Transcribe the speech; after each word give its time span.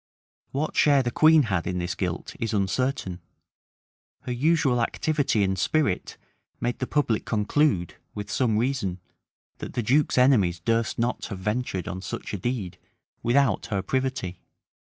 What 0.49 0.75
share 0.75 1.03
the 1.03 1.11
queen 1.11 1.43
had 1.43 1.67
in 1.67 1.77
this 1.77 1.93
guilt 1.93 2.35
is 2.39 2.55
uncertain; 2.55 3.21
her 4.21 4.31
usual 4.31 4.81
activity 4.81 5.43
and 5.43 5.59
spirit 5.59 6.17
made 6.59 6.79
the 6.79 6.87
public 6.87 7.23
conclude, 7.23 7.93
with 8.15 8.31
some 8.31 8.57
reason, 8.57 8.99
that 9.59 9.73
the 9.73 9.83
duke's 9.83 10.17
enemies 10.17 10.59
durst 10.59 10.97
not 10.97 11.27
have 11.27 11.37
ventured 11.37 11.87
on 11.87 12.01
such 12.01 12.33
a 12.33 12.37
deed 12.39 12.79
without 13.21 13.67
her 13.67 13.83
privity. 13.83 14.39